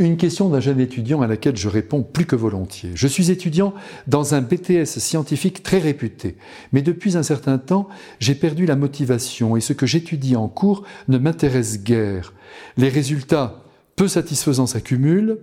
Une 0.00 0.16
question 0.16 0.48
d'un 0.48 0.60
jeune 0.60 0.78
étudiant 0.78 1.22
à 1.22 1.26
laquelle 1.26 1.56
je 1.56 1.68
réponds 1.68 2.04
plus 2.04 2.24
que 2.24 2.36
volontiers. 2.36 2.92
Je 2.94 3.08
suis 3.08 3.32
étudiant 3.32 3.74
dans 4.06 4.34
un 4.34 4.40
BTS 4.40 4.84
scientifique 4.84 5.64
très 5.64 5.78
réputé, 5.78 6.36
mais 6.72 6.82
depuis 6.82 7.16
un 7.16 7.24
certain 7.24 7.58
temps, 7.58 7.88
j'ai 8.20 8.36
perdu 8.36 8.64
la 8.64 8.76
motivation 8.76 9.56
et 9.56 9.60
ce 9.60 9.72
que 9.72 9.86
j'étudie 9.86 10.36
en 10.36 10.46
cours 10.46 10.84
ne 11.08 11.18
m'intéresse 11.18 11.82
guère. 11.82 12.32
Les 12.76 12.88
résultats 12.88 13.64
peu 13.96 14.06
satisfaisants 14.06 14.68
s'accumulent. 14.68 15.40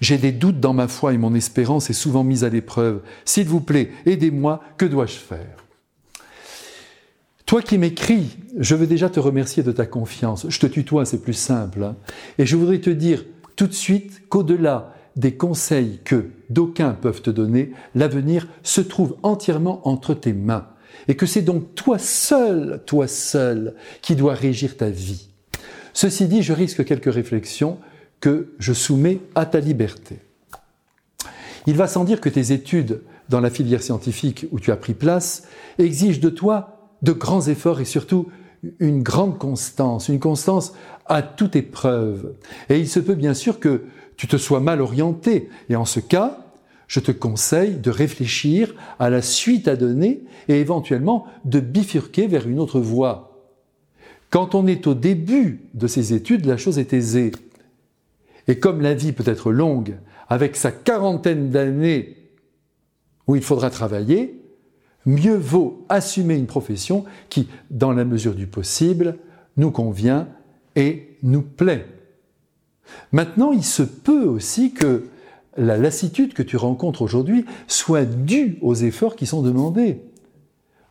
J'ai 0.00 0.18
des 0.18 0.32
doutes 0.32 0.58
dans 0.58 0.74
ma 0.74 0.88
foi 0.88 1.14
et 1.14 1.18
mon 1.18 1.34
espérance 1.34 1.90
est 1.90 1.94
souvent 1.94 2.24
mise 2.24 2.42
à 2.42 2.48
l'épreuve. 2.48 3.02
S'il 3.24 3.46
vous 3.46 3.60
plaît, 3.60 3.92
aidez-moi, 4.04 4.60
que 4.78 4.86
dois-je 4.86 5.16
faire? 5.16 5.67
Toi 7.48 7.62
qui 7.62 7.78
m'écris, 7.78 8.36
je 8.58 8.74
veux 8.74 8.86
déjà 8.86 9.08
te 9.08 9.18
remercier 9.18 9.62
de 9.62 9.72
ta 9.72 9.86
confiance. 9.86 10.44
Je 10.50 10.60
te 10.60 10.66
tutoie, 10.66 11.06
c'est 11.06 11.22
plus 11.22 11.32
simple. 11.32 11.82
Hein. 11.82 11.96
Et 12.36 12.44
je 12.44 12.56
voudrais 12.56 12.78
te 12.78 12.90
dire 12.90 13.24
tout 13.56 13.66
de 13.66 13.72
suite 13.72 14.28
qu'au-delà 14.28 14.94
des 15.16 15.34
conseils 15.34 16.00
que 16.04 16.26
d'aucuns 16.50 16.92
peuvent 16.92 17.22
te 17.22 17.30
donner, 17.30 17.72
l'avenir 17.94 18.48
se 18.62 18.82
trouve 18.82 19.16
entièrement 19.22 19.80
entre 19.88 20.12
tes 20.12 20.34
mains. 20.34 20.66
Et 21.08 21.16
que 21.16 21.24
c'est 21.24 21.40
donc 21.40 21.74
toi 21.74 21.98
seul, 21.98 22.82
toi 22.84 23.08
seul, 23.08 23.74
qui 24.02 24.14
dois 24.14 24.34
régir 24.34 24.76
ta 24.76 24.90
vie. 24.90 25.30
Ceci 25.94 26.28
dit, 26.28 26.42
je 26.42 26.52
risque 26.52 26.84
quelques 26.84 27.12
réflexions 27.12 27.78
que 28.20 28.52
je 28.58 28.74
soumets 28.74 29.20
à 29.34 29.46
ta 29.46 29.60
liberté. 29.60 30.18
Il 31.66 31.76
va 31.76 31.86
sans 31.86 32.04
dire 32.04 32.20
que 32.20 32.28
tes 32.28 32.52
études 32.52 33.00
dans 33.30 33.40
la 33.40 33.48
filière 33.48 33.82
scientifique 33.82 34.46
où 34.50 34.60
tu 34.60 34.70
as 34.70 34.76
pris 34.76 34.92
place 34.92 35.44
exigent 35.78 36.20
de 36.20 36.28
toi 36.28 36.77
de 37.02 37.12
grands 37.12 37.46
efforts 37.46 37.80
et 37.80 37.84
surtout 37.84 38.28
une 38.80 39.02
grande 39.02 39.38
constance, 39.38 40.08
une 40.08 40.18
constance 40.18 40.72
à 41.06 41.22
toute 41.22 41.56
épreuve. 41.56 42.34
Et 42.68 42.78
il 42.78 42.88
se 42.88 43.00
peut 43.00 43.14
bien 43.14 43.34
sûr 43.34 43.60
que 43.60 43.84
tu 44.16 44.26
te 44.26 44.36
sois 44.36 44.60
mal 44.60 44.80
orienté. 44.80 45.48
Et 45.68 45.76
en 45.76 45.84
ce 45.84 46.00
cas, 46.00 46.38
je 46.88 47.00
te 47.00 47.12
conseille 47.12 47.76
de 47.76 47.90
réfléchir 47.90 48.74
à 48.98 49.10
la 49.10 49.22
suite 49.22 49.68
à 49.68 49.76
donner 49.76 50.22
et 50.48 50.60
éventuellement 50.60 51.26
de 51.44 51.60
bifurquer 51.60 52.26
vers 52.26 52.48
une 52.48 52.58
autre 52.58 52.80
voie. 52.80 53.28
Quand 54.30 54.54
on 54.54 54.66
est 54.66 54.86
au 54.86 54.94
début 54.94 55.60
de 55.74 55.86
ses 55.86 56.12
études, 56.12 56.46
la 56.46 56.56
chose 56.56 56.78
est 56.78 56.92
aisée. 56.92 57.32
Et 58.46 58.58
comme 58.58 58.80
la 58.80 58.94
vie 58.94 59.12
peut 59.12 59.30
être 59.30 59.52
longue, 59.52 59.96
avec 60.28 60.56
sa 60.56 60.72
quarantaine 60.72 61.50
d'années 61.50 62.16
où 63.26 63.36
il 63.36 63.42
faudra 63.42 63.70
travailler, 63.70 64.42
mieux 65.06 65.36
vaut 65.36 65.84
assumer 65.88 66.36
une 66.36 66.46
profession 66.46 67.04
qui, 67.28 67.48
dans 67.70 67.92
la 67.92 68.04
mesure 68.04 68.34
du 68.34 68.46
possible, 68.46 69.16
nous 69.56 69.70
convient 69.70 70.28
et 70.76 71.16
nous 71.22 71.42
plaît. 71.42 71.86
Maintenant, 73.12 73.52
il 73.52 73.64
se 73.64 73.82
peut 73.82 74.24
aussi 74.24 74.72
que 74.72 75.08
la 75.56 75.76
lassitude 75.76 76.34
que 76.34 76.42
tu 76.42 76.56
rencontres 76.56 77.02
aujourd'hui 77.02 77.44
soit 77.66 78.04
due 78.04 78.58
aux 78.62 78.74
efforts 78.74 79.16
qui 79.16 79.26
sont 79.26 79.42
demandés. 79.42 80.02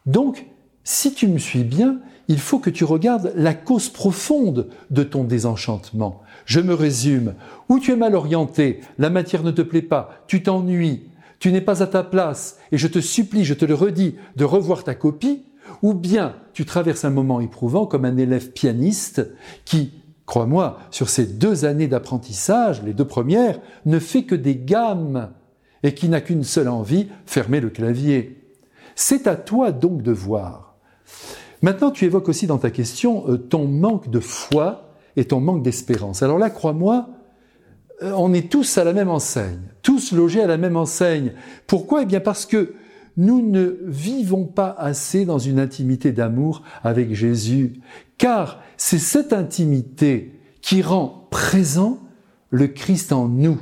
Donc, 0.05 0.45
si 0.83 1.13
tu 1.13 1.27
me 1.27 1.37
suis 1.37 1.63
bien, 1.63 1.99
il 2.27 2.39
faut 2.39 2.59
que 2.59 2.69
tu 2.69 2.83
regardes 2.83 3.31
la 3.35 3.53
cause 3.53 3.89
profonde 3.89 4.67
de 4.89 5.03
ton 5.03 5.23
désenchantement. 5.23 6.21
Je 6.45 6.59
me 6.59 6.73
résume. 6.73 7.35
Ou 7.69 7.79
tu 7.79 7.91
es 7.91 7.95
mal 7.95 8.15
orienté, 8.15 8.81
la 8.97 9.09
matière 9.09 9.43
ne 9.43 9.51
te 9.51 9.61
plaît 9.61 9.81
pas, 9.81 10.23
tu 10.27 10.43
t'ennuies, 10.43 11.03
tu 11.39 11.51
n'es 11.51 11.61
pas 11.61 11.83
à 11.83 11.87
ta 11.87 12.03
place, 12.03 12.57
et 12.71 12.77
je 12.77 12.87
te 12.87 12.99
supplie, 12.99 13.45
je 13.45 13.53
te 13.53 13.65
le 13.65 13.73
redis, 13.73 14.15
de 14.35 14.45
revoir 14.45 14.83
ta 14.83 14.95
copie, 14.95 15.43
ou 15.81 15.93
bien 15.93 16.35
tu 16.53 16.65
traverses 16.65 17.05
un 17.05 17.09
moment 17.09 17.39
éprouvant 17.39 17.85
comme 17.85 18.05
un 18.05 18.17
élève 18.17 18.51
pianiste 18.51 19.29
qui, 19.65 19.93
crois-moi, 20.25 20.79
sur 20.91 21.09
ces 21.09 21.25
deux 21.25 21.65
années 21.65 21.87
d'apprentissage, 21.87 22.81
les 22.83 22.93
deux 22.93 23.05
premières, 23.05 23.59
ne 23.85 23.99
fait 23.99 24.23
que 24.23 24.35
des 24.35 24.55
gammes 24.55 25.29
et 25.83 25.93
qui 25.93 26.09
n'a 26.09 26.21
qu'une 26.21 26.43
seule 26.43 26.69
envie, 26.69 27.07
fermer 27.25 27.59
le 27.59 27.69
clavier. 27.69 28.43
C'est 28.95 29.27
à 29.27 29.35
toi 29.35 29.71
donc 29.71 30.01
de 30.01 30.11
voir. 30.11 30.75
Maintenant, 31.61 31.91
tu 31.91 32.05
évoques 32.05 32.29
aussi 32.29 32.47
dans 32.47 32.57
ta 32.57 32.71
question 32.71 33.25
euh, 33.29 33.37
ton 33.37 33.67
manque 33.67 34.09
de 34.09 34.19
foi 34.19 34.93
et 35.15 35.25
ton 35.25 35.39
manque 35.39 35.63
d'espérance. 35.63 36.23
Alors 36.23 36.37
là, 36.37 36.49
crois-moi, 36.49 37.09
on 38.01 38.33
est 38.33 38.51
tous 38.51 38.77
à 38.77 38.83
la 38.83 38.93
même 38.93 39.09
enseigne, 39.09 39.61
tous 39.81 40.11
logés 40.11 40.41
à 40.41 40.47
la 40.47 40.57
même 40.57 40.77
enseigne. 40.77 41.33
Pourquoi? 41.65 42.03
Eh 42.03 42.05
bien 42.05 42.19
parce 42.19 42.45
que 42.45 42.73
nous 43.17 43.41
ne 43.41 43.79
vivons 43.83 44.45
pas 44.45 44.75
assez 44.77 45.25
dans 45.25 45.39
une 45.39 45.59
intimité 45.59 46.11
d'amour 46.11 46.61
avec 46.83 47.13
Jésus, 47.13 47.81
car 48.17 48.61
c'est 48.77 48.99
cette 48.99 49.33
intimité 49.33 50.39
qui 50.61 50.83
rend 50.83 51.27
présent 51.31 51.99
le 52.51 52.67
Christ 52.67 53.11
en 53.11 53.27
nous, 53.27 53.57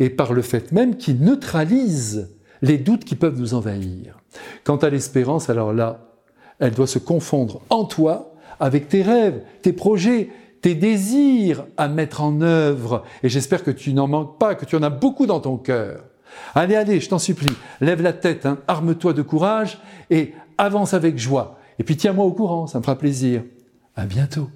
et 0.00 0.10
par 0.10 0.32
le 0.32 0.42
fait 0.42 0.72
même 0.72 0.96
qui 0.96 1.14
neutralise 1.14 2.30
les 2.62 2.78
doutes 2.78 3.04
qui 3.04 3.14
peuvent 3.14 3.38
nous 3.38 3.54
envahir. 3.54 4.18
Quant 4.64 4.76
à 4.76 4.90
l'espérance, 4.90 5.48
alors 5.50 5.72
là, 5.72 6.16
elle 6.58 6.74
doit 6.74 6.86
se 6.86 6.98
confondre 6.98 7.62
en 7.70 7.84
toi 7.84 8.34
avec 8.58 8.88
tes 8.88 9.02
rêves, 9.02 9.42
tes 9.62 9.72
projets, 9.72 10.30
tes 10.60 10.74
désirs 10.74 11.64
à 11.76 11.88
mettre 11.88 12.22
en 12.22 12.40
œuvre. 12.40 13.04
Et 13.22 13.28
j'espère 13.28 13.62
que 13.62 13.70
tu 13.70 13.92
n'en 13.92 14.08
manques 14.08 14.38
pas, 14.38 14.54
que 14.54 14.64
tu 14.64 14.76
en 14.76 14.82
as 14.82 14.90
beaucoup 14.90 15.26
dans 15.26 15.40
ton 15.40 15.56
cœur. 15.56 16.04
Allez, 16.54 16.76
allez, 16.76 17.00
je 17.00 17.08
t'en 17.08 17.18
supplie, 17.18 17.52
lève 17.80 18.02
la 18.02 18.12
tête, 18.12 18.46
hein, 18.46 18.58
arme-toi 18.68 19.12
de 19.12 19.22
courage 19.22 19.78
et 20.10 20.34
avance 20.58 20.94
avec 20.94 21.18
joie. 21.18 21.58
Et 21.78 21.84
puis 21.84 21.96
tiens-moi 21.96 22.24
au 22.24 22.32
courant, 22.32 22.66
ça 22.66 22.78
me 22.78 22.84
fera 22.84 22.96
plaisir. 22.96 23.42
À 23.96 24.04
bientôt. 24.06 24.48